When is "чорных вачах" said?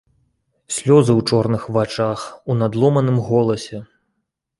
1.31-2.23